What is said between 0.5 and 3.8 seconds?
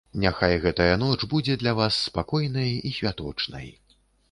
гэтая ноч будзе для вас спакойнай і святочнай.